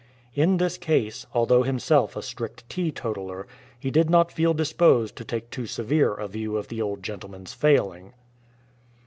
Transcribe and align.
In 0.33 0.57
this 0.57 0.79
case, 0.79 1.27
although 1.31 1.61
himself 1.61 2.15
a 2.15 2.23
strict 2.23 2.67
teetotaler, 2.67 3.45
he 3.79 3.91
did 3.91 4.09
not 4.09 4.31
feel 4.31 4.55
disposed 4.55 5.15
to 5.17 5.23
take 5.23 5.51
too 5.51 5.67
severe 5.67 6.15
a 6.15 6.27
view 6.27 6.57
of 6.57 6.69
the 6.69 6.81
old 6.81 7.03
gentleman'*s 7.03 7.53
failing. 7.53 8.11